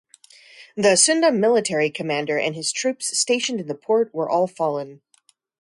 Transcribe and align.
The 0.75 0.95
Sunda 0.95 1.31
military 1.31 1.91
commander 1.91 2.35
and 2.39 2.55
his 2.55 2.71
troops 2.71 3.15
stationed 3.15 3.59
in 3.59 3.67
the 3.67 3.75
port 3.75 4.11
were 4.15 4.27
all 4.27 4.47
fallen. 4.47 5.03